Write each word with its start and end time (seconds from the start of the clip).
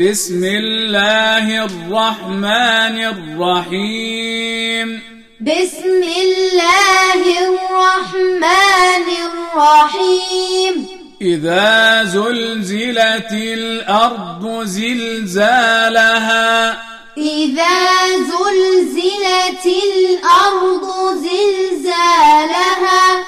بسم 0.00 0.44
الله 0.44 1.64
الرحمن 1.64 3.04
الرحيم. 3.04 5.02
بسم 5.40 6.02
الله 6.18 7.48
الرحمن 7.48 9.06
الرحيم. 9.26 10.86
إذا 11.20 12.04
زلزلت 12.04 13.32
الأرض 13.32 14.64
زلزالها. 14.64 16.70
إذا 17.16 18.16
زلزلت 18.16 19.66
الأرض 19.66 21.14
زلزالها. 21.14 23.24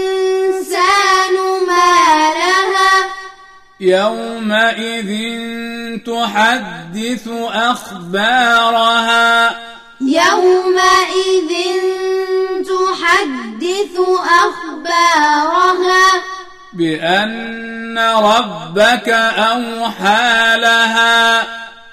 ما 1.68 2.30
لها. 2.34 3.10
يومئذ 3.80 5.12
تحدث 6.06 7.28
أخبارها. 7.54 9.50
يومئذ 10.02 11.52
تحدث 12.64 14.00
أخبارها. 14.20 15.25
بأن 16.76 18.00
ربك 18.00 19.10
أوحى 19.10 20.58
لها. 20.58 21.42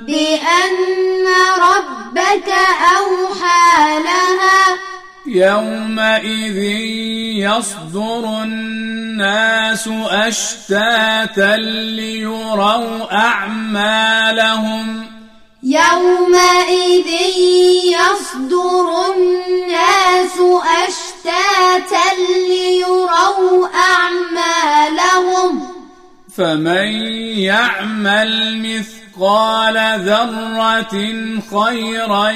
بأن 0.00 1.26
ربك 1.58 2.52
أوحى 2.98 4.02
لها. 4.02 4.78
يومئذ 5.26 6.58
يصدر 7.38 8.42
الناس 8.42 9.88
أشتاتا 10.10 11.56
ليروا 11.56 13.14
أعمالهم. 13.14 15.06
يومئذ 15.62 17.08
يصدر 17.84 19.12
الناس 19.16 20.38
أشتاتا 20.88 21.01
فمن 26.42 26.90
يعمل 27.38 28.32
مثقال 28.58 29.76
ذرة 30.00 30.94
خيرا 31.54 32.30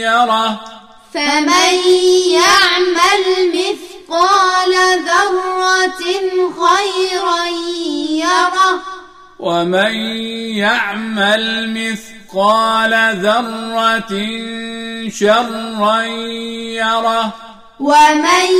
يره. 0.00 0.60
فمن 1.14 1.74
يعمل 2.40 3.24
مثقال 3.54 4.72
ذرة 5.04 6.04
خيرا 6.64 7.44
يره. 8.10 8.82
ومن 9.38 9.94
يعمل 10.56 11.44
مثقال 11.76 12.92
ذرة 13.16 14.12
شرا 15.10 16.02
يره. 16.80 17.34
ومن 17.80 18.50